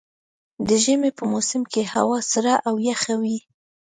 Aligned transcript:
د 0.67 0.69
ژمي 0.83 1.11
په 1.17 1.23
موسم 1.31 1.61
کې 1.71 1.81
هوا 1.93 2.19
سړه 2.31 2.53
او 2.67 2.75
يخه 2.89 3.13
وي. 3.21 3.37